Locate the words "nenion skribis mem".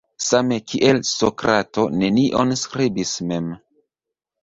2.01-3.57